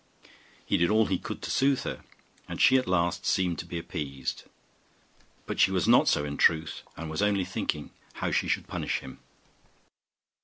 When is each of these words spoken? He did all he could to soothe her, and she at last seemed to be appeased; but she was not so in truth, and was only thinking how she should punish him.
He 0.65 0.77
did 0.77 0.89
all 0.89 1.05
he 1.05 1.19
could 1.19 1.43
to 1.43 1.51
soothe 1.51 1.83
her, 1.83 2.03
and 2.49 2.59
she 2.59 2.75
at 2.79 2.87
last 2.87 3.23
seemed 3.23 3.59
to 3.59 3.67
be 3.67 3.77
appeased; 3.77 4.45
but 5.45 5.59
she 5.59 5.69
was 5.69 5.87
not 5.87 6.07
so 6.07 6.25
in 6.25 6.37
truth, 6.37 6.81
and 6.97 7.07
was 7.07 7.21
only 7.21 7.45
thinking 7.45 7.91
how 8.13 8.31
she 8.31 8.47
should 8.47 8.65
punish 8.67 9.01
him. 9.01 9.19